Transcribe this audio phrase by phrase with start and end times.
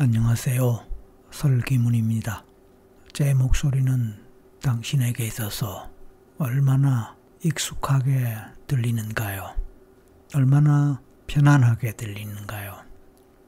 [0.00, 0.86] 안녕하세요.
[1.32, 2.44] 설기문입니다.
[3.12, 4.14] 제 목소리는
[4.62, 5.90] 당신에게 있어서
[6.38, 8.32] 얼마나 익숙하게
[8.68, 9.56] 들리는가요?
[10.36, 12.76] 얼마나 편안하게 들리는가요?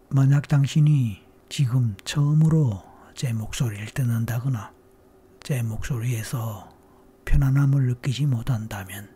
[0.09, 2.83] 만약 당신이 지금 처음으로
[3.15, 4.73] 제 목소리를 듣는다거나
[5.45, 6.69] 제 목소리에서
[7.27, 9.09] 편안함을 느끼지 못한다면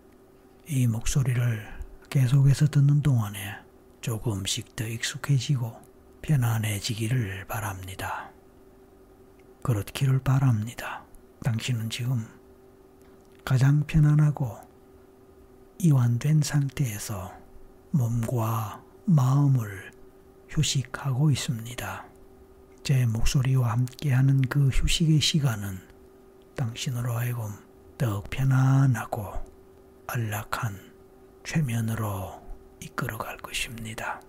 [0.69, 1.67] 이 목소리를
[2.11, 3.57] 계속해서 듣는 동안에
[4.03, 5.84] 조금씩 더 익숙해지고
[6.25, 8.31] 편안해지기를 바랍니다.
[9.63, 11.05] 그렇기를 바랍니다.
[11.45, 12.27] 당신은 지금
[13.45, 14.57] 가장 편안하고
[15.79, 17.31] 이완된 상태에서
[17.91, 19.93] 몸과 마음을
[20.49, 22.07] 휴식하고 있습니다.
[22.83, 25.79] 제 목소리와 함께하는 그 휴식의 시간은
[26.57, 27.51] 당신으로 하여금
[27.99, 29.31] 더욱 편안하고
[30.07, 30.75] 안락한
[31.45, 32.43] 최면으로
[32.81, 34.23] 이끌어갈 것입니다.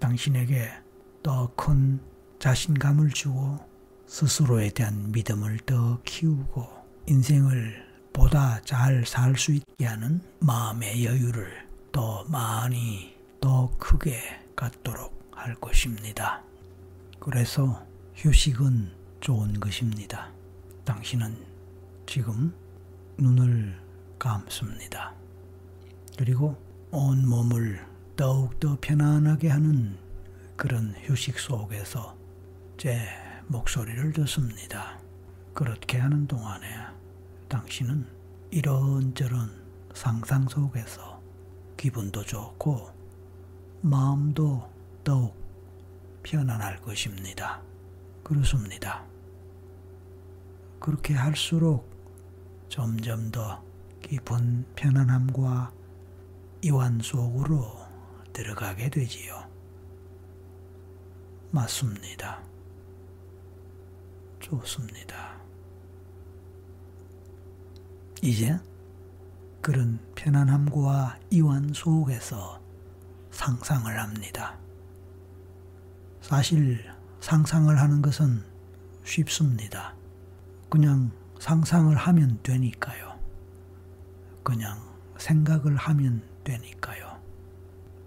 [0.00, 0.68] 당신에게
[1.22, 2.00] 더 큰
[2.38, 3.58] 자신감을 주고
[4.06, 6.66] 스스로에 대한 믿음을 더 키우고
[7.06, 14.18] 인생을 보다 잘 살 수 있게 하는 마음의 여유를 더 많이 더 크게
[14.56, 16.42] 갖도록 할 것입니다.
[17.20, 18.90] 그래서 휴식은
[19.20, 20.30] 좋은 것입니다.
[20.84, 21.36] 당신은
[22.06, 22.52] 지금
[23.18, 23.78] 눈을
[24.18, 25.12] 감습니다.
[26.18, 26.56] 그리고
[26.90, 27.89] 온 몸을
[28.20, 29.96] 더욱더 편안하게 하는
[30.54, 32.14] 그런 휴식 속에서
[32.76, 33.08] 제
[33.46, 34.98] 목소리를 듣습니다.
[35.54, 36.66] 그렇게 하는 동안에
[37.48, 38.06] 당신은
[38.50, 39.50] 이런저런
[39.94, 41.18] 상상 속에서
[41.78, 42.90] 기분도 좋고
[43.80, 44.68] 마음도
[45.02, 45.34] 더욱
[46.22, 47.62] 편안할 것입니다.
[48.22, 49.02] 그렇습니다.
[50.78, 51.90] 그렇게 할수록
[52.68, 53.64] 점점 더
[54.02, 55.72] 깊은 편안함과
[56.60, 57.79] 이완 속으로
[58.32, 59.48] 들어가게 되지요.
[61.50, 62.42] 맞습니다.
[64.40, 65.40] 좋습니다.
[68.22, 68.58] 이제
[69.60, 72.60] 그런 편안함과 이완 속에서
[73.30, 74.58] 상상을 합니다.
[76.20, 76.84] 사실
[77.20, 78.44] 상상을 하는 것은
[79.04, 79.94] 쉽습니다.
[80.68, 83.18] 그냥 상상을 하면 되니까요.
[84.42, 84.78] 그냥
[85.18, 87.09] 생각을 하면 되니까요.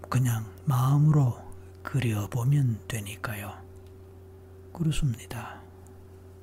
[0.08, 1.38] 그냥 마음으로
[1.82, 3.52] 그려보면 되니까요.
[4.72, 5.60] 그렇습니다.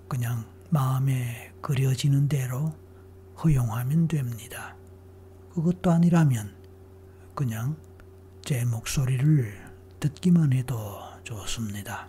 [0.07, 2.73] 그냥 마음에 그려지는 대로
[3.43, 4.75] 허용하면 됩니다.
[5.53, 6.55] 그것도 아니라면
[7.35, 7.75] 그냥
[8.43, 9.53] 제 목소리를
[9.99, 12.07] 듣기만 해도 좋습니다.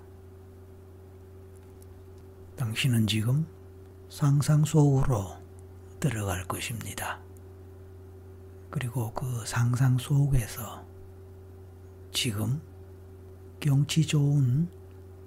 [2.57, 3.47] 당신은 지금
[4.09, 5.37] 상상 속으로
[5.99, 7.19] 들어갈 것입니다.
[8.71, 10.85] 그리고 그 상상 속에서
[12.13, 12.61] 지금
[13.59, 14.69] 경치 좋은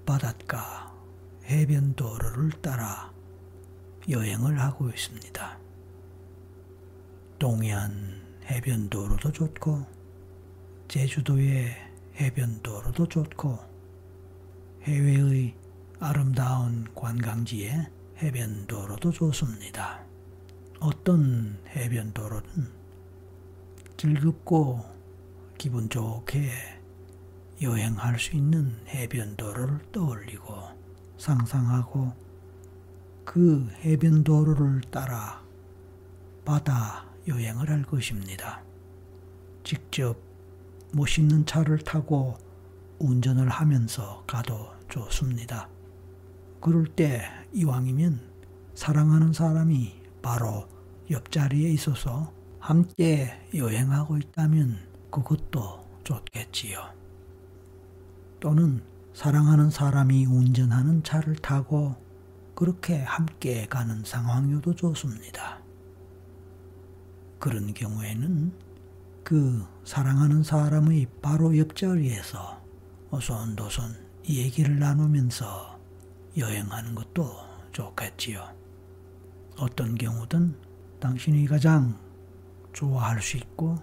[0.06, 0.94] 바닷가
[1.44, 3.12] 해변 도로를 따라
[4.08, 5.58] 여행을 하고 있습니다.
[7.40, 9.84] 동해안 해변 도로도 좋고
[10.86, 11.74] 제주도의
[12.20, 13.58] 해변 도로도 좋고
[14.82, 15.54] 해외의
[15.98, 20.04] 아름다운 관광지의 해변 도로도 좋습니다.
[20.78, 22.68] 어떤 해변 도로든
[23.96, 24.84] 즐겁고
[25.58, 26.75] 기분 좋게
[27.60, 30.54] 여행할 수 있는 해변도로를 떠올리고
[31.16, 32.12] 상상하고
[33.24, 35.42] 그 해변도로를 따라
[36.44, 38.62] 바다 여행을 할 것입니다.
[39.64, 40.16] 직접
[40.92, 42.36] 멋있는 차를 타고
[42.98, 45.68] 운전을 하면서 가도 좋습니다.
[46.60, 48.20] 그럴 때 이왕이면
[48.74, 50.68] 사랑하는 사람이 바로
[51.10, 54.78] 옆자리에 있어서 함께 여행하고 있다면
[55.10, 57.05] 그것도 좋겠지요.
[58.40, 58.82] 또는
[59.14, 61.96] 사랑하는 사람이 운전하는 차를 타고
[62.54, 65.60] 그렇게 함께 가는 상황이어도 좋습니다.
[67.38, 68.52] 그런 경우에는
[69.22, 72.62] 그 사랑하는 사람의 바로 옆자리에서
[73.10, 73.94] 어손도손
[74.28, 75.78] 얘기를 나누면서
[76.36, 77.36] 여행하는 것도
[77.72, 78.46] 좋겠지요.
[79.58, 80.56] 어떤 경우든
[81.00, 81.98] 당신이 가장
[82.72, 83.78] 좋아할 수 있고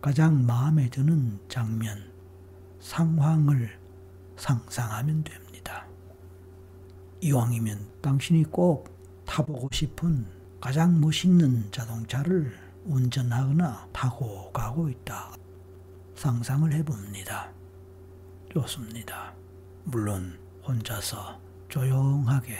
[0.00, 2.09] 가장 마음에 드는 장면,
[2.80, 3.78] 상황을
[4.36, 5.86] 상상하면 됩니다.
[7.20, 8.88] 이왕이면 당신이 꼭
[9.26, 10.26] 타보고 싶은
[10.60, 12.52] 가장 멋있는 자동차를
[12.86, 15.32] 운전하거나 타고 가고 있다.
[16.14, 17.50] 상상을 해봅니다.
[18.52, 19.32] 좋습니다.
[19.84, 21.38] 물론 혼자서
[21.68, 22.58] 조용하게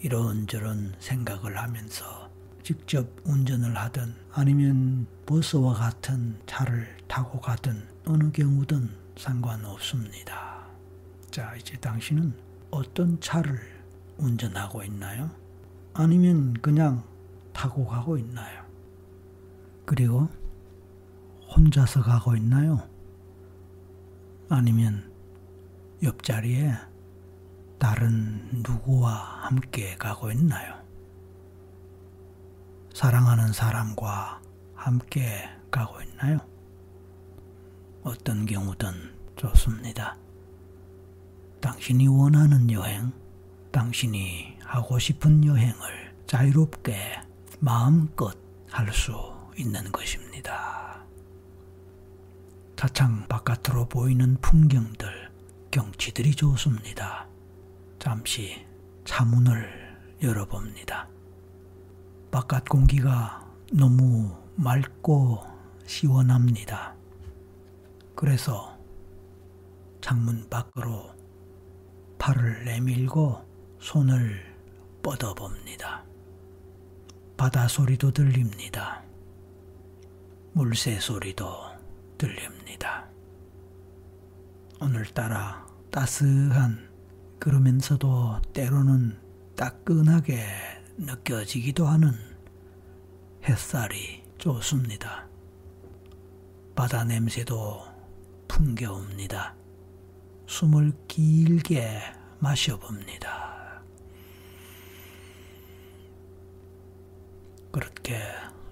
[0.00, 2.30] 이런저런 생각을 하면서
[2.62, 8.90] 직접 운전을 하든 아니면 버스와 같은 차를 타고 가든 어느 경우든
[9.20, 10.66] 상관없습니다.
[11.30, 12.32] 자, 이제 당신은
[12.70, 13.60] 어떤 차를
[14.16, 15.30] 운전하고 있나요?
[15.92, 17.04] 아니면 그냥
[17.52, 18.64] 타고 가고 있나요?
[19.84, 20.26] 그리고
[21.54, 22.88] 혼자서 가고 있나요?
[24.48, 25.12] 아니면
[26.02, 26.72] 옆자리에
[27.78, 30.82] 다른 누구와 함께 가고 있나요?
[32.94, 34.40] 사랑하는 사람과
[34.74, 36.49] 함께 가고 있나요?
[38.02, 38.90] 어떤 경우든
[39.36, 40.16] 좋습니다.
[41.60, 43.12] 당신이 원하는 여행,
[43.70, 47.20] 당신이 하고 싶은 여행을 자유롭게
[47.60, 48.36] 마음껏
[48.70, 49.12] 할 수
[49.56, 51.04] 있는 것입니다.
[52.76, 55.30] 차창 바깥으로 보이는 풍경들,
[55.70, 57.26] 경치들이 좋습니다.
[57.98, 58.64] 잠시
[59.04, 59.68] 차문을
[60.22, 61.08] 열어봅니다.
[62.30, 65.44] 바깥 공기가 너무 맑고
[65.84, 66.94] 시원합니다.
[68.20, 68.78] 그래서
[70.02, 71.10] 창문 밖으로
[72.18, 73.40] 팔을 내밀고
[73.80, 74.44] 손을
[75.02, 76.04] 뻗어봅니다.
[77.38, 79.02] 바다 소리도 들립니다.
[80.52, 81.46] 물새 소리도
[82.18, 83.08] 들립니다.
[84.82, 86.90] 오늘따라 따스한
[87.38, 89.18] 그러면서도 때로는
[89.56, 90.44] 따끈하게
[90.98, 92.12] 느껴지기도 하는
[93.44, 95.26] 햇살이 좋습니다.
[96.76, 97.89] 바다 냄새도
[98.50, 99.54] 풍겨옵니다.
[100.46, 102.00] 숨을 길게
[102.40, 103.80] 마셔봅니다.
[107.70, 108.18] 그렇게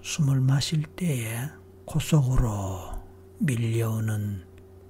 [0.01, 1.49] 숨을 마실 때에
[1.85, 3.01] 코 속으로
[3.37, 4.45] 밀려오는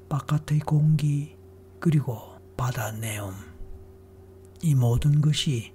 [0.09, 1.37] 바깥의 공기
[1.79, 3.31] 그리고 바다 내음
[4.63, 5.71] 이 모든 것이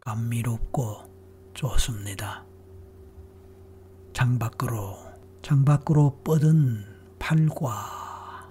[0.00, 2.46] 감미롭고 좋습니다.
[4.14, 4.96] 창밖으로
[5.42, 6.86] 창밖으로 뻗은
[7.18, 8.05] 팔과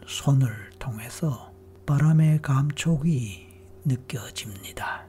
[0.08, 1.52] 손을 통해서
[1.86, 3.48] 바람의 감촉이
[3.86, 5.08] 느껴집니다.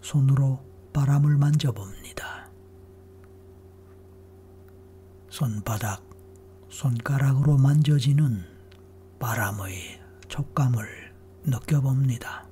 [0.00, 2.48] 손으로 바람을 만져봅니다.
[5.28, 6.02] 손바닥,
[6.68, 8.44] 손가락으로 만져지는
[9.18, 12.46] 바람의 촉감을 느껴봅니다.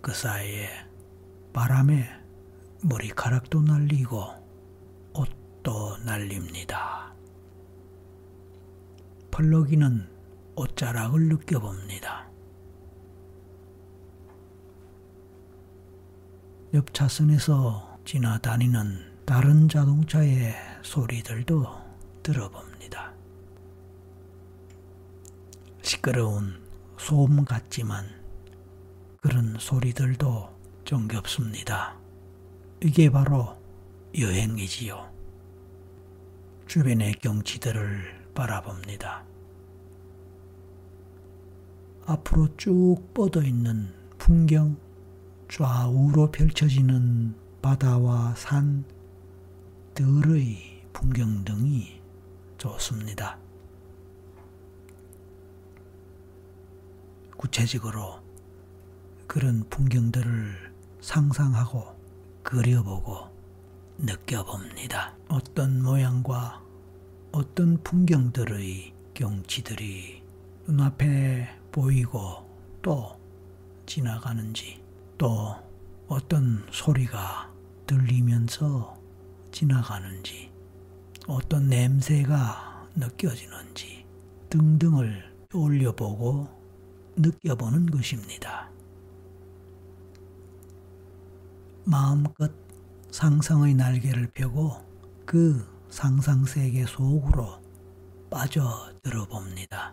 [0.00, 0.68] 그 사이에
[1.52, 2.08] 바람에
[2.82, 4.24] 머리카락도 날리고
[5.14, 7.11] 옷도 날립니다.
[9.32, 10.06] 펄럭이는
[10.56, 12.28] 옷자락을 느껴봅니다.
[16.74, 21.66] 옆 차선에서 지나다니는 다른 자동차의 소리들도
[22.22, 23.14] 들어봅니다.
[25.80, 26.60] 시끄러운
[26.98, 28.04] 소음 같지만
[29.22, 30.50] 그런 소리들도
[30.84, 31.96] 정겹습니다.
[32.82, 33.56] 이게 바로
[34.18, 35.10] 여행이지요.
[36.66, 39.24] 주변의 경치들을 바라봅니다.
[42.06, 44.76] 앞으로 쭉 뻗어 있는 풍경,
[45.48, 48.84] 좌우로 펼쳐지는 바다와 산,
[49.94, 52.00] 들의 풍경 등이
[52.58, 53.38] 좋습니다.
[57.36, 58.20] 구체적으로
[59.26, 61.96] 그런 풍경들을 상상하고
[62.42, 63.28] 그려보고
[63.98, 65.14] 느껴봅니다.
[65.28, 66.62] 어떤 모양과
[67.32, 70.22] 어떤 풍경들의 경치들이
[70.66, 72.20] 눈앞에 보이고
[72.82, 73.18] 또
[73.86, 74.82] 지나가는지
[75.16, 75.56] 또
[76.08, 77.50] 어떤 소리가
[77.86, 79.00] 들리면서
[79.50, 80.50] 지나가는지
[81.26, 84.04] 어떤 냄새가 느껴지는지
[84.50, 86.48] 등등을 올려보고
[87.16, 88.68] 느껴보는 것입니다.
[91.84, 92.52] 마음껏
[93.10, 94.76] 상상의 날개를 펴고
[95.24, 97.60] 그 상상 세계 속으로
[98.30, 99.92] 빠져들어 봅니다.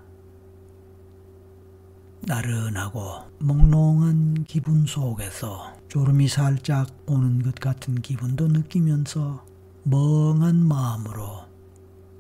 [2.21, 9.45] 나른하고 몽롱한 기분 속에서 졸음이 살짝 오는 것 같은 기분도 느끼면서
[9.83, 11.43] 멍한 마음으로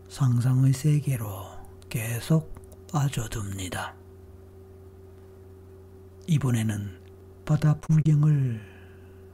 [0.09, 1.45] 상상의 세계로
[1.87, 2.53] 계속
[2.91, 3.95] 빠져듭니다.
[6.27, 6.99] 이번에는
[7.45, 8.59] 바다 풍경을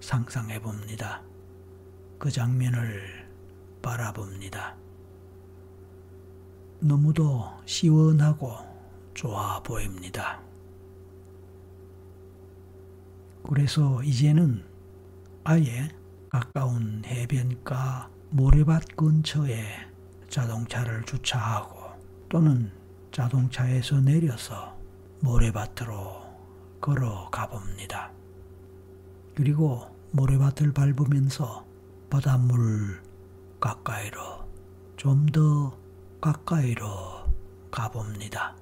[0.01, 1.23] 상상해 봅니다.
[2.19, 3.24] 그 장면을
[3.85, 4.75] 바라봅니다.
[6.79, 8.51] 너무도 시원하고
[9.13, 10.41] 좋아 보입니다.
[13.47, 14.65] 그래서 이제는
[15.43, 15.87] 아예
[16.31, 19.63] 가까운 해변가 모래밭 근처에
[20.29, 21.77] 자동차를 주차하고
[22.27, 22.71] 또는
[23.11, 24.75] 자동차에서 내려서
[25.21, 26.25] 모래밭으로
[26.81, 28.11] 걸어가 봅니다.
[29.35, 31.63] 그리고 모래밭을 밟으면서
[32.09, 32.99] 바닷물
[33.59, 34.45] 가까이로
[34.97, 35.77] 좀 더
[36.21, 36.87] 가까이로
[37.69, 38.55] 가봅니다.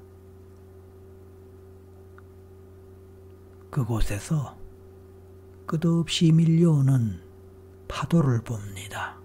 [3.70, 4.58] 그곳에서
[5.66, 7.22] 끝없이 밀려오는
[7.88, 9.18] 파도를 봅니다.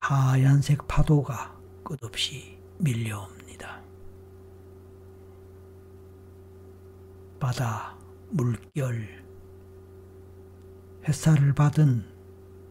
[0.00, 3.80] 하얀색 파도가 끝없이 밀려옵니다.
[7.40, 7.96] 바다,
[8.28, 9.24] 물결,
[11.08, 12.06] 햇살을 받은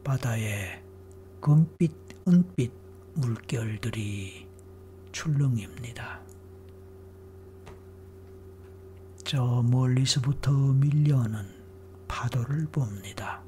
[0.04, 0.79] 바다의
[1.42, 1.92] 금빛,
[2.28, 2.72] 은빛
[3.16, 4.48] 물결들이
[5.12, 6.22] 출렁입니다.
[9.24, 11.46] 저 멀리서부터 밀려오는
[12.08, 13.42] 파도를 봅니다.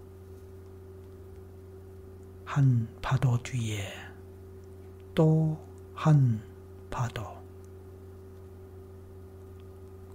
[2.45, 3.87] 한 파도 뒤에
[5.15, 5.71] 또
[6.01, 6.41] 한
[6.89, 7.21] 파도.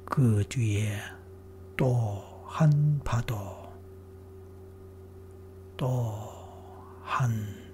[0.04, 0.98] 그 뒤에
[1.76, 3.36] 또 한 파도.
[5.76, 7.65] 또한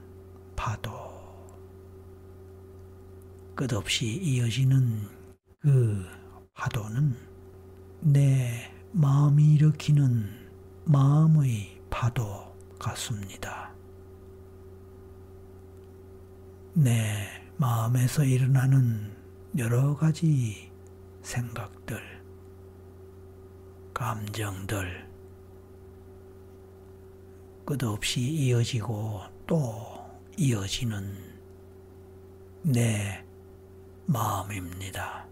[0.62, 0.92] 파도.
[3.57, 5.09] 끝없이 이어지는
[5.59, 6.04] 그
[6.54, 7.16] 파도는
[8.00, 10.31] 내 마음이 일으키는
[10.85, 13.75] 마음의 파도 같습니다.
[16.75, 17.26] 내
[17.57, 19.16] 마음에서 일어나는
[19.59, 20.71] 여러 가지
[21.23, 22.00] 생각들,
[23.92, 25.09] 감정들,
[27.64, 29.91] 끝없이 이어지고 또
[30.42, 31.16] 이어지는
[32.62, 33.25] 내
[34.06, 35.25] 마음입니다.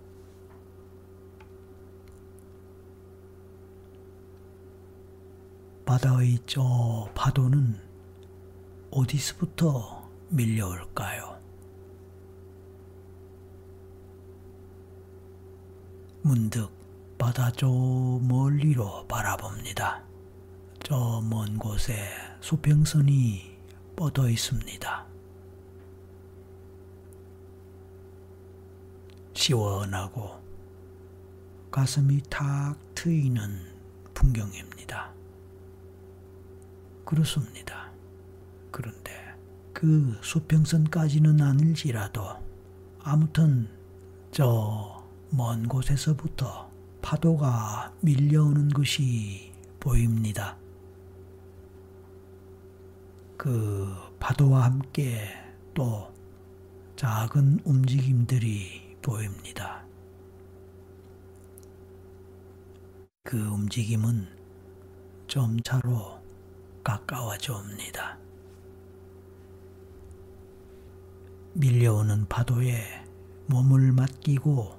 [5.84, 7.76] 바다의 저 파도는
[8.92, 11.40] 어디서부터 밀려올까요?
[16.22, 16.70] 문득
[17.18, 20.04] 바다 저 멀리로 바라봅니다.
[20.84, 21.96] 저 먼 곳에
[22.40, 23.49] 수평선이
[24.00, 25.06] 뻗어 있습니다.
[29.34, 30.40] 시원하고
[31.70, 33.60] 가슴이 탁 트이는
[34.14, 35.12] 풍경입니다.
[37.04, 37.92] 그렇습니다.
[38.70, 39.12] 그런데
[39.74, 42.22] 그 수평선까지는 아닐지라도
[43.02, 43.68] 아무튼
[44.32, 44.98] 저
[45.32, 46.70] 먼 곳에서부터
[47.02, 50.59] 파도가 밀려오는 것이 보입니다.
[53.40, 55.18] 그 파도와 함께
[55.72, 56.12] 또
[56.94, 59.82] 작은 움직임들이 보입니다.
[63.22, 64.28] 그 움직임은
[65.26, 66.20] 점차로
[66.84, 68.18] 가까워져 옵니다.
[71.54, 73.06] 밀려오는 파도에
[73.46, 74.78] 몸을 맡기고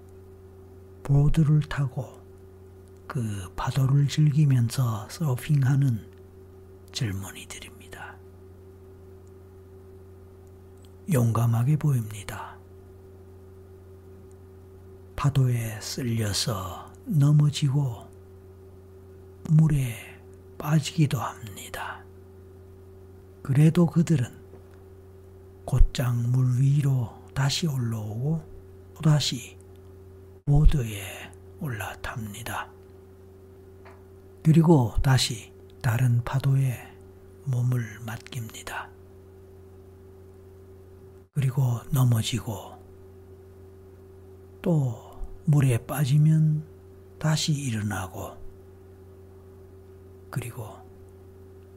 [1.01, 2.21] 보드를 타고
[3.07, 6.07] 그 파도를 즐기면서 서핑하는
[6.91, 7.70] 젊은이들입니다.
[11.11, 12.57] 용감하게 보입니다.
[15.17, 18.07] 파도에 쓸려서 넘어지고
[19.49, 19.93] 물에
[20.57, 22.01] 빠지기도 합니다.
[23.43, 24.25] 그래도 그들은
[25.65, 28.41] 곧장 물 위로 다시 올라오고
[28.95, 29.57] 또다시
[30.45, 31.01] 보드에
[31.59, 32.69] 올라탑니다.
[34.43, 35.51] 그리고 다시
[35.81, 36.77] 다른 파도에
[37.45, 39.00] 몸을 맡깁니다.
[41.33, 42.73] 그리고 넘어지고
[44.61, 46.63] 또 물에 빠지면
[47.17, 48.37] 다시 일어나고
[50.29, 50.67] 그리고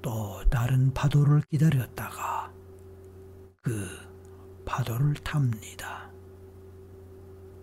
[0.02, 2.52] 또 다른 파도를 기다렸다가
[3.62, 3.88] 그
[4.64, 6.10] 파도를 탑니다.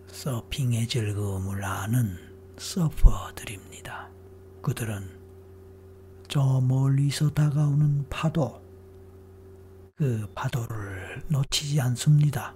[0.06, 2.16] 서핑의 즐거움을 아는
[2.58, 4.10] 서퍼들입니다.
[4.60, 5.20] 그들은
[6.28, 8.62] 저 멀리서 다가오는 파도,
[9.96, 10.91] 그 파도를
[11.32, 12.54] 놓치지 않습니다.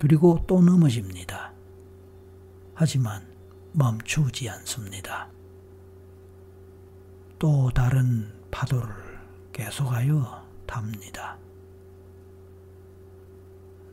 [0.00, 1.52] 그리고 또 넘어집니다.
[2.74, 3.26] 하지만
[3.72, 5.28] 멈추지 않습니다.
[7.38, 8.94] 또 다른 파도를
[9.52, 11.36] 계속하여 탑니다.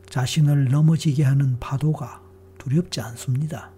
[0.08, 2.22] 자신을 넘어지게 하는 파도가
[2.58, 3.70] 두렵지 않습니다.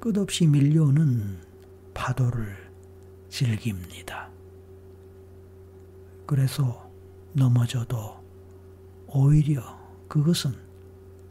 [0.00, 1.38] 끝없이 밀려오는
[1.94, 2.56] 파도를
[3.28, 4.28] 즐깁니다.
[6.26, 6.85] 그래서
[7.36, 8.16] 넘어져도
[9.08, 9.62] 오히려
[10.08, 10.54] 그것은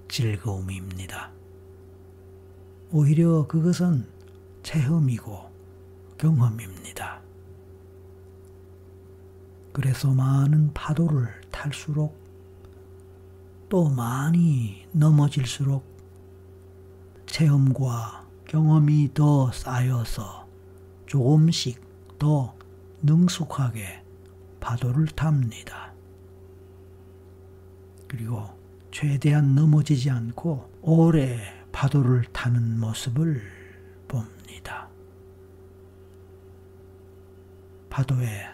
[0.08, 1.32] 즐거움입니다.
[2.92, 4.06] 오히려 그것은
[4.62, 5.50] 체험이고
[6.20, 7.22] 경험입니다.
[9.74, 12.16] 그래서 많은 파도를 탈수록
[13.68, 15.84] 또 많이 넘어질수록
[17.26, 20.48] 체험과 경험이 더 쌓여서
[21.08, 21.82] 조금씩
[22.20, 22.54] 더
[23.02, 24.04] 능숙하게
[24.60, 25.95] 파도를 탑니다.
[28.08, 28.48] 그리고
[28.92, 31.38] 최대한 넘어지지 않고 오래
[31.72, 33.42] 파도를 타는 모습을
[34.08, 34.90] 봅니다.
[37.90, 38.48] 파도에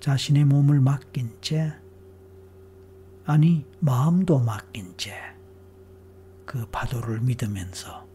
[0.00, 1.72] 자신의 몸을 맡긴 채,
[3.24, 5.14] 아니, 마음도 맡긴 채,
[6.44, 8.06] 그 파도를 믿으면서,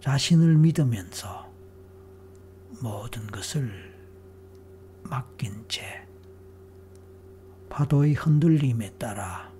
[0.00, 1.50] 자신을 믿으면서
[2.82, 3.94] 모든 것을
[5.04, 6.06] 맡긴 채,
[7.70, 9.55] 파도의 흔들림에 따라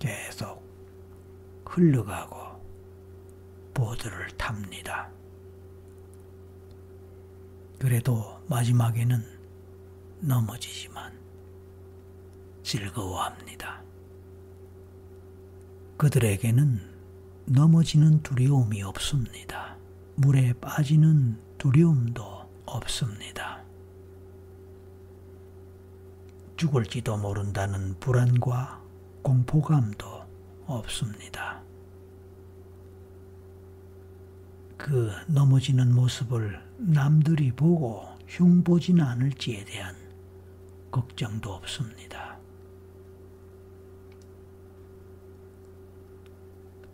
[0.00, 0.60] 계속
[1.64, 2.60] 흘러가고
[3.72, 5.08] 보드를 탑니다.
[7.78, 9.24] 그래도 마지막에는
[10.18, 11.16] 넘어지지만
[12.64, 13.82] 즐거워합니다.
[15.96, 16.80] 그들에게는
[17.46, 19.76] 넘어지는 두려움이 없습니다.
[20.16, 23.62] 물에 빠지는 두려움도 없습니다.
[26.56, 28.82] 죽을지도 모른다는 불안과
[29.22, 30.06] 공포감도
[30.66, 31.62] 없습니다.
[34.76, 39.94] 그 넘어지는 모습을 남들이 보고 흉보지는 않을지에 대한
[40.90, 42.38] 걱정도 없습니다.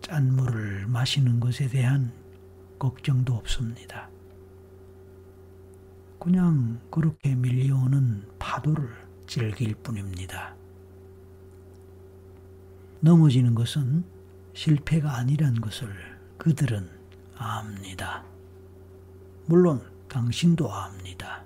[0.02, 2.12] 짠물을 마시는 것에 대한
[2.78, 4.11] 걱정도 없습니다.
[6.18, 8.88] 그냥 그렇게 밀려오는 파도를
[9.26, 10.56] 즐길 뿐입니다.
[13.00, 14.05] 넘어지는 것은
[14.55, 15.88] 실패가 아니란 것을
[16.38, 16.88] 그들은
[17.37, 18.25] 압니다.
[19.45, 21.45] 물론 당신도 압니다.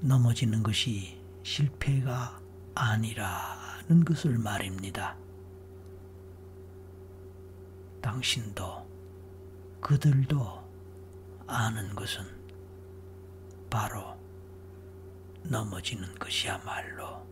[0.00, 2.40] 넘어지는 것이 실패가
[2.74, 5.16] 아니라는 것을 말입니다.
[8.00, 8.86] 당신도
[9.80, 10.64] 그들도
[11.46, 12.24] 아는 것은
[13.68, 14.16] 바로
[15.44, 17.26] 넘어지는 것이야말로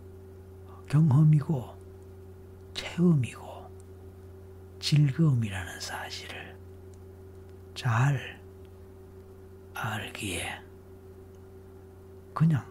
[0.88, 1.83] 경험이고
[2.74, 3.42] 체험이고
[4.80, 6.56] 즐거움이라는 사실을
[7.74, 8.40] 잘
[9.74, 10.60] 알기에
[12.34, 12.64] 그냥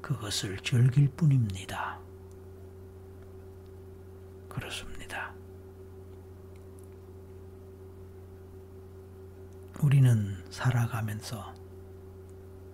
[0.00, 1.98] 그것을 즐길 뿐입니다.
[4.48, 5.34] 그렇습니다.
[9.82, 11.54] 우리는 살아가면서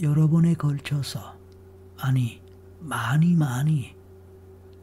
[0.01, 1.39] 여러 번에 걸쳐서
[1.97, 2.43] 아니
[2.81, 3.97] 많이 많이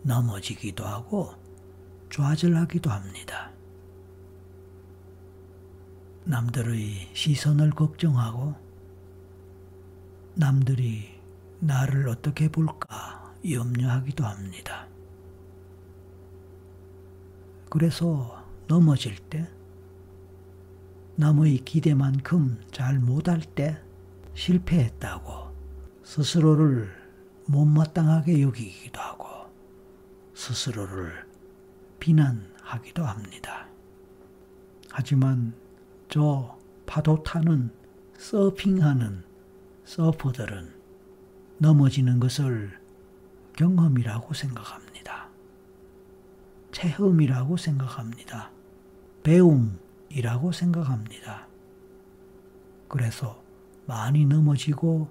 [0.03, 1.33] 넘어지기도 하고
[2.11, 3.51] 좌절하기도 합니다.
[6.23, 8.55] 남들의 시선을 걱정하고
[10.35, 11.19] 남들이
[11.59, 14.87] 나를 어떻게 볼까 염려하기도 합니다.
[17.69, 19.47] 그래서 넘어질 때
[21.15, 23.81] 남의 기대만큼 잘 못할 때
[24.33, 25.51] 실패했다고
[26.03, 26.89] 스스로를
[27.45, 29.30] 못마땅하게 여기기도 하고
[30.41, 31.23] 스스로를
[31.99, 33.67] 비난하기도 합니다.
[34.89, 35.53] 하지만
[36.09, 37.69] 저 파도 타는
[38.17, 39.23] 서핑하는
[39.85, 40.73] 서퍼들은
[41.59, 42.71] 넘어지는 것을
[43.55, 45.29] 경험이라고 생각합니다.
[46.71, 48.49] 체험이라고 생각합니다.
[49.21, 51.47] 배움, 이라고 생각합니다.
[52.87, 53.39] 그래서
[53.85, 55.07] 많이 넘어지고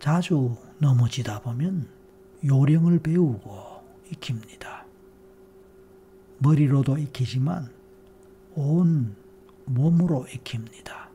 [0.00, 1.88] 자주 넘어지다 보면
[2.44, 3.69] 요령을 배우고
[4.10, 4.84] 익힙니다.
[6.38, 7.72] 머리로도 익히지만
[8.54, 9.16] 온
[9.66, 11.10] 몸으로 익힙니다.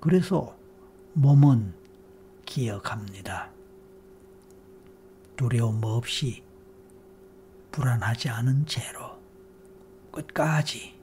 [0.00, 0.56] 그래서
[1.14, 1.74] 몸은
[2.44, 3.50] 기억합니다.
[5.36, 6.42] 두려움 없이
[7.72, 9.18] 불안하지 않은 채로
[10.12, 10.98] 끝까지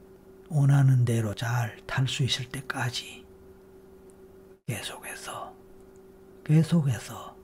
[0.50, 3.24] 원하는 대로 잘 탈 수 있을 때까지
[4.66, 5.54] 계속해서
[6.44, 7.36] 계속해서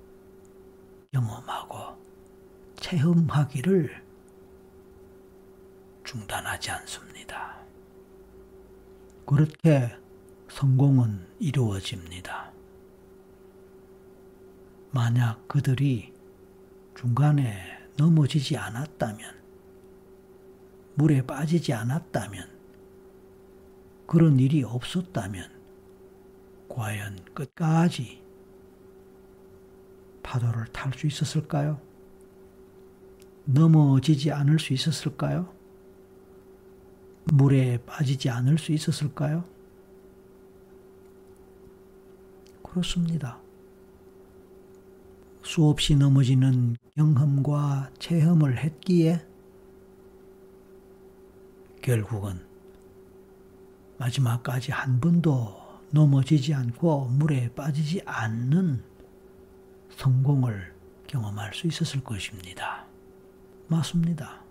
[1.12, 2.03] 경험하고
[2.84, 4.04] 체험하기를
[6.04, 7.56] 중단하지 않습니다.
[9.24, 9.96] 그렇게
[10.50, 12.52] 성공은 이루어집니다.
[14.90, 16.12] 만약 그들이
[16.94, 17.56] 중간에
[17.96, 19.34] 넘어지지 않았다면,
[20.96, 22.50] 물에 빠지지 않았다면,
[24.06, 25.50] 그런 일이 없었다면
[26.68, 28.22] 과연 끝까지
[30.22, 31.93] 파도를 탈 수 있었을까요?
[33.44, 35.52] 넘어지지 않을 수 있었을까요?
[37.24, 39.44] 물에 빠지지 않을 수 있었을까요?
[42.62, 43.38] 그렇습니다.
[45.42, 49.24] 수없이 넘어지는 경험과 체험을 했기에
[51.82, 52.40] 결국은
[53.98, 58.82] 마지막까지 한 번도 넘어지지 않고 물에 빠지지 않는
[59.96, 60.74] 성공을
[61.06, 62.86] 경험할 수 있었을 것입니다.
[63.66, 64.42] 맞습니다.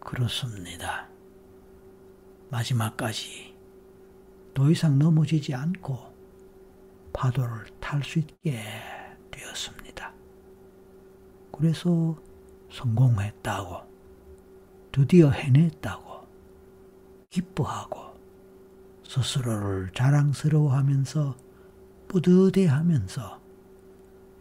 [0.00, 1.08] 그렇습니다.
[2.50, 3.54] 마지막까지
[4.54, 5.96] 더 이상 넘어지지 않고
[7.12, 8.62] 파도를 탈 수 있게
[9.30, 10.12] 되었습니다.
[11.52, 12.16] 그래서
[12.70, 13.82] 성공했다고,
[14.92, 16.26] 드디어 해냈다고,
[17.30, 18.16] 기뻐하고,
[19.04, 21.36] 스스로를 자랑스러워 하면서
[22.08, 23.40] 뿌듯해 하면서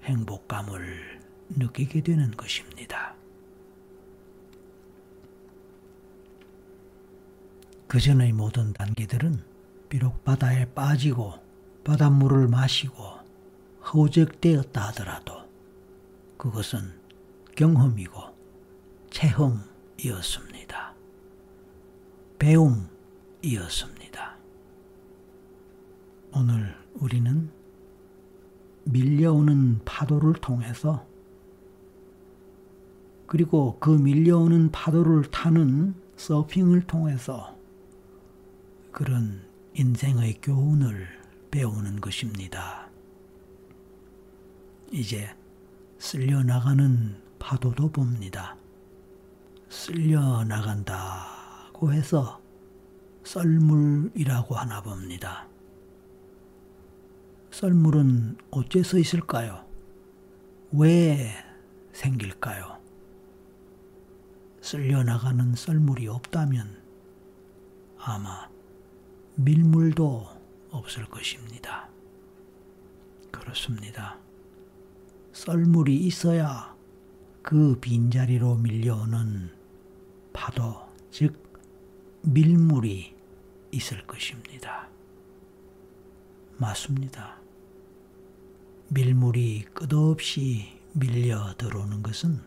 [0.04, 1.19] 행복감을
[1.50, 3.16] 느끼게 되는 것입니다.
[7.88, 9.41] 그 전의 모든 단계들은
[9.89, 11.36] 비록 바다에 빠지고
[11.84, 13.02] 바닷물을 마시고
[13.86, 15.38] 허우적되었다 하더라도
[16.38, 16.80] 그것은
[17.56, 18.21] 경험이고
[19.10, 20.93] 체험이었습니다.
[22.38, 22.88] 배움이었습니다.
[26.34, 27.50] 오늘 우리는
[28.84, 31.06] 밀려오는 파도를 통해서
[33.26, 37.57] 그리고 그 밀려오는 파도를 타는 서핑을 통해서
[38.97, 41.07] 그런 인생의 교훈을
[41.51, 42.89] 배우는 것입니다.
[44.91, 45.29] 이제
[45.99, 48.57] 쓸려 나가는 파도도 봅니다.
[49.69, 52.41] 쓸려 나간다고 해서
[53.23, 55.45] 썰물이라고 하나 봅니다.
[57.51, 59.63] 썰물은 어째서 있을까요?
[60.71, 61.36] 왜
[61.93, 62.79] 생길까요?
[64.60, 66.81] 쓸려 나가는 썰물이 없다면
[67.99, 68.57] 아마
[69.39, 70.28] 밀물도
[70.71, 71.88] 없을 것입니다.
[73.32, 74.17] 그렇습니다.
[75.32, 76.76] 썰물이 있어야
[77.43, 79.52] 그 빈자리로 밀려오는
[80.34, 81.43] 파도, 즉
[82.23, 83.15] 밀물이
[83.71, 84.89] 있을 것입니다.
[86.58, 87.38] 맞습니다.
[88.89, 92.41] 밀물이 끝없이 밀려 들어오는 것은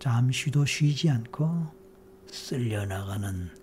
[0.00, 1.68] 잠시도 쉬지 않고
[2.26, 3.57] 쓸려나가는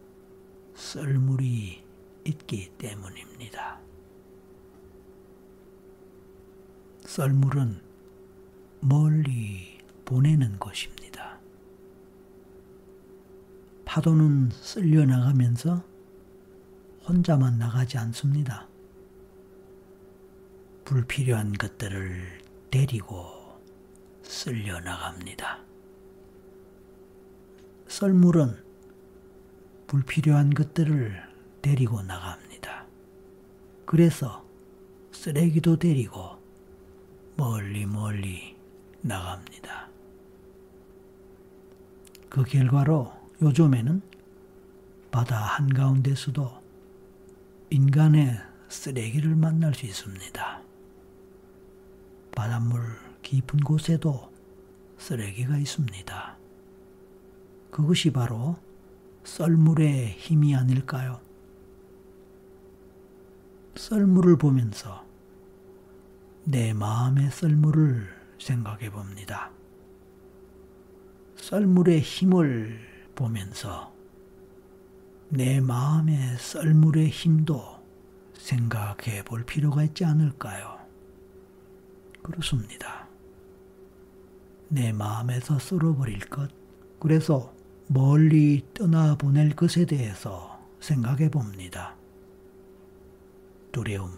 [0.76, 1.84] 썰물이
[2.26, 3.80] 있기 때문입니다.
[7.06, 7.82] 썰물은
[8.82, 11.40] 멀리 보내는 것입니다.
[13.86, 15.84] 파도는 쓸려 나가면서
[17.08, 18.68] 혼자만 나가지 않습니다.
[20.84, 23.62] 불필요한 것들을 데리고
[24.24, 25.64] 쓸려 나갑니다.
[27.88, 28.65] 썰물은
[29.96, 31.16] 불필요한 것들을
[31.62, 32.86] 데리고 나갑니다.
[33.86, 34.46] 그래서
[35.14, 36.38] 쓰레기도 데리고
[37.38, 38.58] 멀리 멀리
[39.00, 39.88] 나갑니다.
[42.28, 44.02] 그 결과로 요즘에는
[45.12, 46.62] 바다 한가운데서도
[47.70, 50.62] 인간의 쓰레기를 만날 수 있습니다.
[52.36, 52.82] 바닷물
[53.22, 54.30] 깊은 곳에도
[54.98, 56.38] 쓰레기가 있습니다.
[57.72, 58.58] 그것이 바로
[59.26, 61.20] 썰물의 힘이 아닐까요?
[63.76, 65.04] 썰물을 보면서
[66.44, 68.08] 내 마음의 썰물을
[68.40, 69.52] 생각해 봅니다.
[71.38, 72.80] 썰물의 힘을
[73.16, 73.94] 보면서
[75.30, 77.84] 내 마음의 썰물의 힘도
[78.38, 80.78] 생각해 볼 필요가 있지 않을까요?
[82.22, 83.08] 그렇습니다.
[84.70, 86.52] 내 마음에서 썰어버릴 것,
[87.00, 87.55] 그래서
[87.88, 91.96] 멀리 떠나보낼 것에 대해서 생각해 봅니다.
[93.72, 94.18] 두려움,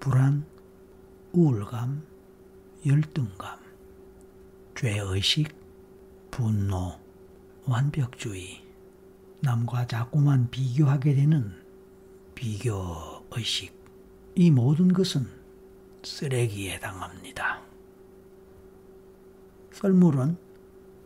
[0.00, 0.46] 불안,
[1.32, 2.02] 우울감,
[2.86, 3.58] 열등감,
[4.74, 5.54] 죄의식,
[6.30, 6.98] 분노,
[7.66, 8.64] 완벽주의,
[9.40, 11.52] 남과 자꾸만 비교하게 되는
[12.34, 13.76] 비교의식,
[14.36, 15.26] 이 모든 것은
[16.02, 17.60] 쓰레기에 해당합니다.
[19.72, 20.47] 썰물은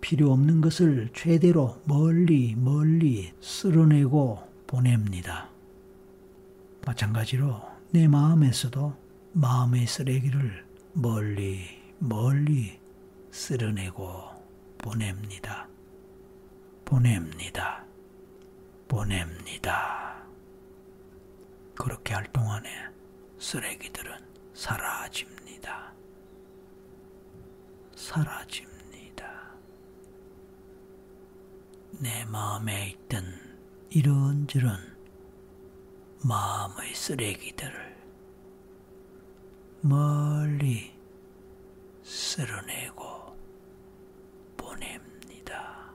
[0.03, 5.49] 필요 없는 것을 최대로 멀리 멀리 쓸어내고 보냅니다.
[6.85, 7.63] 마찬가지로
[7.93, 8.95] 내 마음에서도
[9.33, 12.79] 마음의 쓰레기를 멀리 멀리
[13.31, 14.05] 쓸어내고
[14.77, 15.69] 보냅니다.
[16.85, 17.85] 보냅니다.
[18.89, 20.23] 보냅니다.
[21.77, 22.69] 그렇게 할 동안에
[23.39, 24.13] 쓰레기들은
[24.53, 25.93] 사라집니다.
[27.95, 28.73] 사라집니다.
[32.01, 33.25] 내 마음에 있던
[33.91, 34.97] 이런저런
[36.25, 37.97] 마음의 쓰레기들을
[39.83, 40.93] 멀리
[42.03, 43.37] 쓸어내고
[44.57, 45.93] 보냅니다.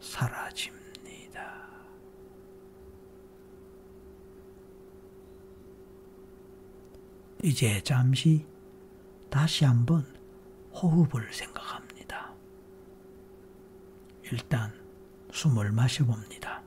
[0.00, 1.68] 사라집니다.
[7.42, 8.46] 이제 잠시
[9.28, 10.06] 다시 한번
[10.72, 11.81] 호흡을 생각합니다.
[14.32, 14.72] 일단
[15.30, 16.62] 숨을 마셔봅니다.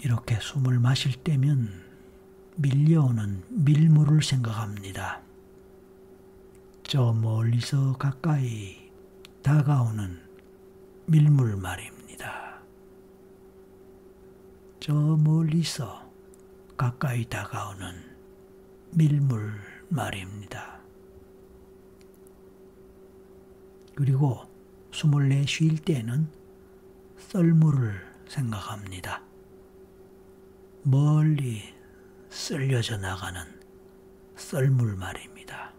[0.00, 1.82] 이렇게 숨을 마실 때면
[2.56, 5.22] 밀려오는 밀물을 생각합니다.
[6.82, 8.90] 저 멀리서 가까이
[9.42, 10.20] 다가오는
[11.06, 12.60] 밀물 말입니다.
[14.78, 16.06] 저 멀리서
[16.76, 18.14] 가까이 다가오는
[18.90, 20.80] 밀물 말입니다.
[23.94, 24.47] 그리고
[24.92, 26.28] 숨을 내쉴 때는
[27.18, 29.22] 썰물을 생각합니다.
[30.82, 31.74] 멀리
[32.30, 33.42] 쓸려져 나가는
[34.36, 35.72] 썰물 말입니다.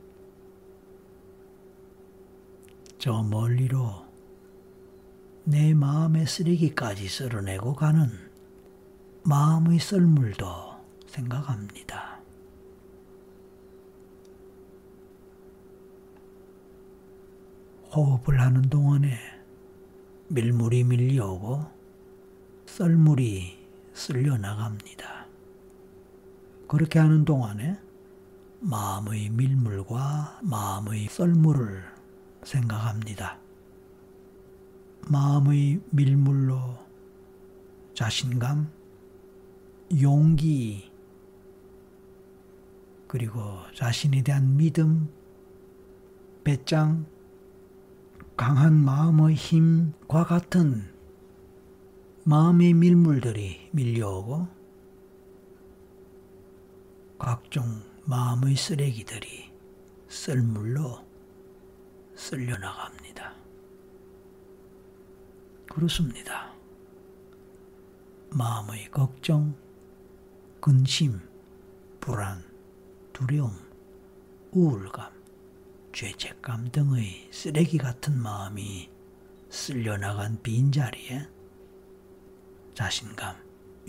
[2.98, 4.06] 저 멀리로
[5.46, 8.10] 내 마음의 쓰레기까지 쓸어내고 가는
[9.24, 10.46] 마음의 썰물도
[11.08, 12.19] 생각합니다.
[17.94, 19.18] 호흡을 하는 동안에
[20.28, 21.66] 밀물이 밀려오고
[22.68, 23.58] 썰물이
[23.94, 25.26] 쓸려 나갑니다.
[26.68, 27.80] 그렇게 하는 동안에
[28.60, 31.84] 마음의 밀물과 마음의 썰물을
[32.44, 33.40] 생각합니다.
[35.08, 36.78] 마음의 밀물로
[37.96, 38.70] 자신감,
[40.00, 40.92] 용기,
[43.08, 43.42] 그리고
[43.74, 45.10] 자신에 대한 믿음,
[46.44, 47.08] 배짱,
[48.40, 50.90] 강한 마음의 힘과 같은
[52.24, 54.48] 마음의 밀물들이 밀려오고
[57.20, 57.66] 각종
[58.06, 59.52] 마음의 쓰레기들이
[60.08, 61.06] 썰물로
[62.16, 63.36] 쓸려나갑니다.
[65.70, 66.54] 그렇습니다.
[68.30, 69.54] 마음의 걱정,
[70.62, 71.20] 근심,
[72.00, 72.42] 불안,
[73.12, 73.52] 두려움,
[74.52, 75.19] 우울감,
[75.94, 78.90] 죄책감 등의 쓰레기 같은 마음이
[79.50, 81.28] 쓸려나간 빈자리에
[82.74, 83.36] 자신감,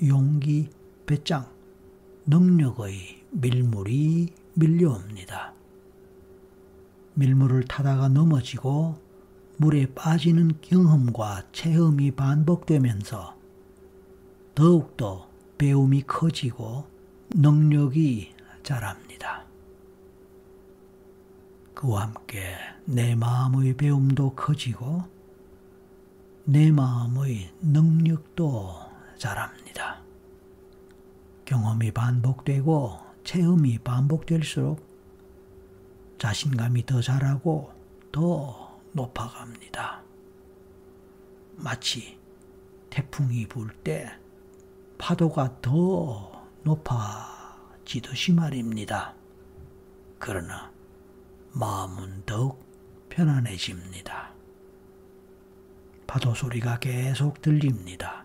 [0.07, 0.71] 용기,
[1.07, 1.47] 배짱,
[2.27, 5.53] 능력의 밀물이 밀려옵니다.
[7.15, 8.99] 밀물을 타다가 넘어지고
[9.59, 13.37] 물에 빠지는 경험과 체험이 반복되면서
[14.55, 16.87] 더욱더 배움이 커지고
[17.35, 19.50] 능력이 자랍니다.
[21.75, 25.05] 그와 함께 내 마음의 배움도 커지고
[26.45, 28.75] 내 마음의 능력도
[29.19, 30.01] 자랍니다.
[31.45, 34.89] 경험이 반복되고 체험이 반복될수록
[36.19, 37.73] 자신감이 더 자라고
[38.13, 40.03] 더 높아갑니다.
[41.57, 42.19] 마치
[42.91, 44.11] 태풍이 불 때
[44.99, 49.15] 파도가 더 높아지듯이 말입니다.
[50.19, 50.71] 그러나
[51.53, 52.65] 마음은 더욱
[53.09, 54.33] 편안해집니다.
[56.07, 58.25] 파도 소리가 계속 들립니다.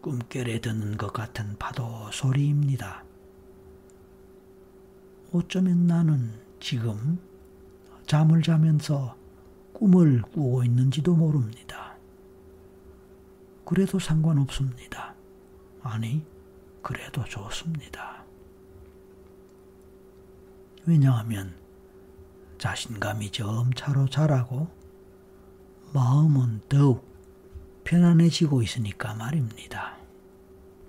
[0.00, 3.04] 꿈결에 드는 것 같은 파도 소리입니다.
[5.32, 7.18] 어쩌면 나는 지금
[8.06, 9.16] 잠을 자면서
[9.72, 11.96] 꿈을 꾸고 있는지도 모릅니다.
[13.64, 15.14] 그래도 상관없습니다.
[15.82, 16.24] 아니,
[16.82, 18.23] 그래도 좋습니다.
[20.86, 21.54] 왜냐하면
[22.58, 24.68] 자신감이 점차로 자라고
[25.92, 27.06] 마음은 더욱
[27.84, 29.96] 편안해지고 있으니까 말입니다.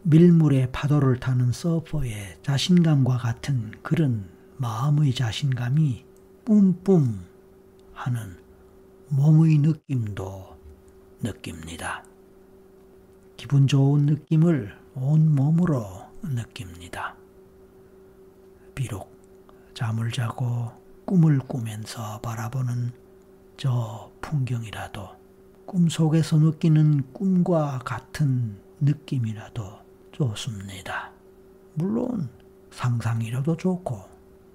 [0.03, 6.05] 밀물의 파도를 타는 서퍼의 자신감과 같은 그런 마음의 자신감이
[6.45, 7.25] 뿜뿜
[7.93, 8.37] 하는
[9.09, 10.57] 몸의 느낌도
[11.21, 12.03] 느낍니다.
[13.35, 17.15] 기분 좋은 느낌을 온 몸으로 느낍니다.
[18.73, 19.14] 비록
[19.75, 20.71] 잠을 자고
[21.03, 22.93] 꿈을 꾸면서 바라보는
[23.57, 25.09] 저 풍경이라도
[25.65, 29.63] 꿈속에서 느끼는 꿈과 같은 느낌이라도
[30.13, 31.11] 좋습니다.
[31.73, 32.29] 물론
[32.71, 34.01] 상상이라도 좋고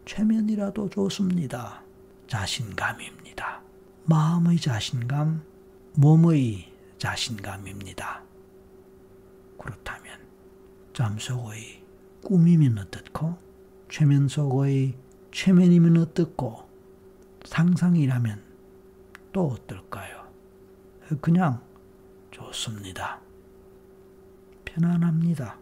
[0.06, 1.82] 최면이라도 좋습니다.
[2.26, 3.60] 자신감입니다.
[4.04, 5.42] 마음의 자신감,
[5.96, 8.22] 몸의 자신감입니다.
[9.58, 10.18] 그렇다면
[10.94, 11.84] 잠 속의
[12.24, 13.36] 꿈이면 어떻고
[13.90, 14.94] 최면 속의
[15.32, 16.68] 최면이면 어떻고
[17.44, 18.42] 상상이라면
[19.32, 20.28] 또 어떨까요?
[21.20, 21.60] 그냥
[22.30, 23.20] 좋습니다.
[24.64, 25.56] 편안합니다.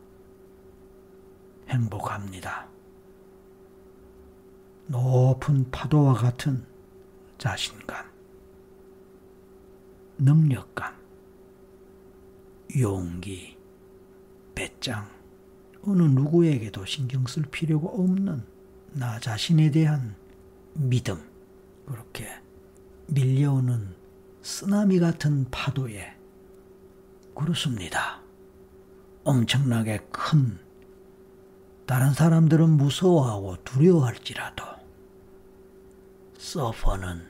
[1.69, 2.67] 행복합니다.
[4.87, 6.65] 높은 파도와 같은
[7.37, 8.07] 자신감,
[10.17, 10.95] 능력감,
[12.79, 13.57] 용기,
[14.55, 15.09] 배짱,
[15.83, 18.58] 어느 누구에게도 신경 쓸 필요가 없는
[18.99, 20.17] 나 자신에 대한
[20.75, 21.23] 믿음,
[21.87, 22.27] 그렇게
[23.07, 23.95] 밀려오는
[24.43, 26.17] 쓰나미 같은 파도에
[27.33, 28.21] 그렇습니다.
[29.23, 30.59] 엄청나게 큰
[31.87, 34.65] 다른 사람들은 무서워하고 두려워할지라도
[36.37, 37.25] 서퍼는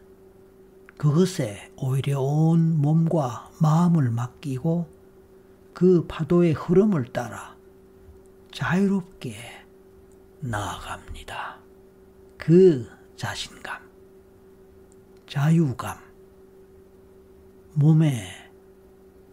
[0.96, 4.88] 그것에 오히려 온 몸과 마음을 맡기고
[5.74, 7.54] 그 파도의 흐름을 따라
[8.52, 9.57] 자유롭게
[10.40, 11.58] 나아갑니다.
[12.36, 13.82] 그 자신감,
[15.26, 15.98] 자유감,
[17.74, 18.28] 몸의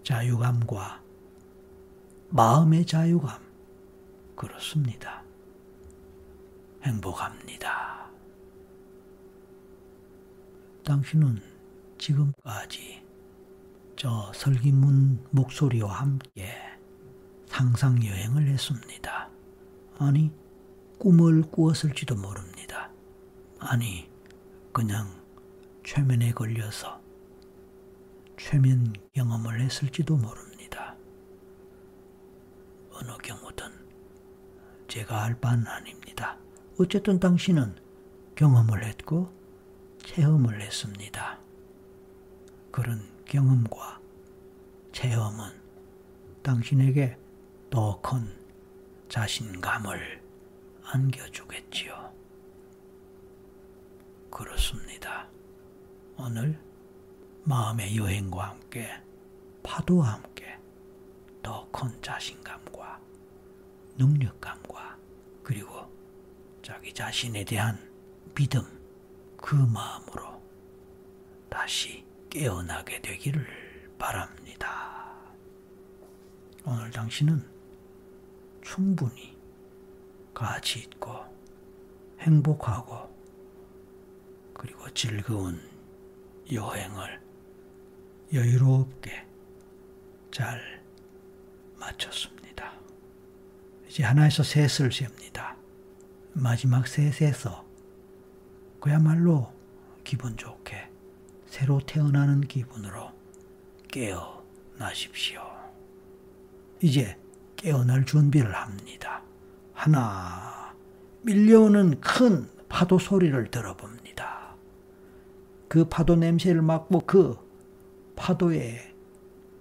[0.04, 1.02] 자유감과
[2.30, 3.40] 마음의 자유감,
[4.36, 5.24] 그렇습니다.
[6.84, 8.10] 행복합니다.
[10.84, 11.42] 당신은
[11.98, 13.04] 지금까지
[13.96, 16.50] 저 설기문 목소리와 함께
[17.48, 19.30] 상상 여행을 했습니다.
[19.98, 20.32] 아니,
[21.00, 22.90] 꿈을 꾸었을지도 모릅니다.
[23.60, 24.10] 아니,
[24.72, 25.08] 그냥
[25.84, 27.00] 최면에 걸려서
[28.38, 30.96] 최면 경험을 했을지도 모릅니다.
[32.92, 33.66] 어느 경우든
[34.88, 36.38] 제가 알 바는 아닙니다.
[36.80, 37.76] 어쨌든 당신은
[38.36, 39.32] 경험을 했고
[40.04, 41.40] 체험을 했습니다.
[42.72, 44.00] 그런 경험과
[44.92, 45.52] 체험은
[46.44, 47.18] 당신에게
[47.70, 48.28] 더 큰
[49.10, 50.25] 자신감을
[50.86, 52.14] 안겨주겠지요.
[54.32, 55.28] 그렇습니다.
[56.18, 56.60] 오늘
[57.44, 58.90] 마음의 여행과 함께
[59.64, 60.58] 파도와 함께
[61.42, 63.00] 더 큰 자신감과
[63.98, 64.98] 능력감과
[65.44, 65.86] 그리고
[66.62, 67.78] 자기 자신에 대한
[68.34, 68.64] 믿음
[69.38, 70.42] 그 마음으로
[71.50, 75.14] 다시 깨어나게 되기를 바랍니다.
[76.66, 77.46] 오늘 당신은
[78.62, 79.35] 충분히
[80.36, 81.12] 가치 있고
[82.20, 83.10] 행복하고
[84.54, 85.60] 그리고 즐거운
[86.52, 87.22] 여행을
[88.34, 89.26] 여유롭게
[90.32, 90.84] 잘
[91.78, 92.74] 마쳤습니다.
[93.88, 95.56] 이제 하나에서 셋을 셉니다.
[96.34, 97.66] 마지막 셋에서
[98.80, 99.54] 그야말로
[100.04, 100.90] 기분 좋게
[101.48, 103.12] 새로 태어나는 기분으로
[103.88, 105.42] 깨어나십시오.
[106.82, 107.18] 이제
[107.56, 109.24] 깨어날 준비를 합니다.
[109.76, 110.74] 하나,
[111.22, 114.56] 밀려오는 큰 파도 소리를 들어봅니다.
[115.68, 117.38] 그 파도 냄새를 맡고 그
[118.16, 118.80] 파도의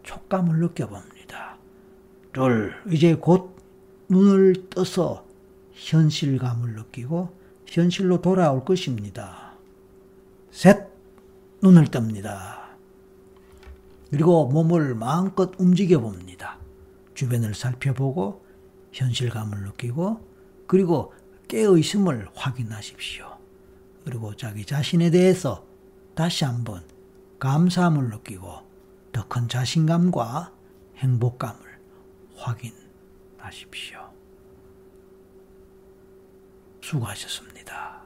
[0.05, 1.57] 촉감을 느껴봅니다.
[2.33, 3.57] 둘, 이제 곧
[4.09, 5.27] 눈을 떠서
[5.73, 9.55] 현실감을 느끼고 현실로 돌아올 것입니다.
[10.53, 10.89] 셋,
[11.61, 12.63] 눈을 뜹니다.
[14.11, 16.59] 그리고 몸을 마음껏 움직여 봅니다.
[17.15, 18.44] 주변을 살펴보고
[18.95, 20.21] 현실감을 느끼고
[20.67, 21.13] 그리고
[21.49, 23.39] 깨어 있음을 확인하십시오.
[24.05, 25.67] 그리고 자기 자신에 대해서
[26.15, 26.83] 다시 한번
[27.39, 28.65] 감사함을 느끼고
[29.13, 30.53] 더 큰 자신감과
[30.97, 31.61] 행복감을
[32.37, 34.11] 확인하십시오.
[36.81, 38.04] 수고하셨습니다.